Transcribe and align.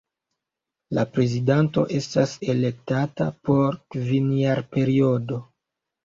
La 0.97 1.01
prezidanto 1.17 1.83
estas 1.97 2.33
elektata 2.53 3.27
por 3.49 3.77
kvinjarperiodo. 3.97 5.39